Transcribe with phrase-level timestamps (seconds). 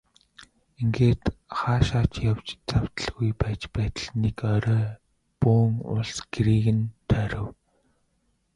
[0.81, 1.23] Ингээд
[1.59, 4.85] хаашаа ч явж завдалгүй байж байтал нэг орой
[5.41, 7.47] бөөн улс гэрийг нь тойров.